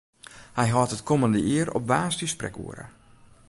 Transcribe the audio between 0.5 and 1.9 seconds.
Hy hâldt it kommende jier op